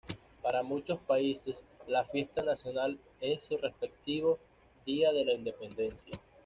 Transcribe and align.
Para 0.41 0.63
muchos 0.63 0.97
países 1.01 1.63
la 1.85 2.05
fiesta 2.05 2.41
nacional 2.41 2.97
es 3.19 3.39
su 3.47 3.55
respectivo 3.59 4.39
"Día 4.83 5.11
de 5.13 5.25
la 5.25 5.33
Independencia". 5.33 6.13